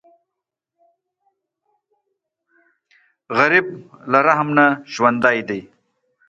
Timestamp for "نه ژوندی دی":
4.57-5.61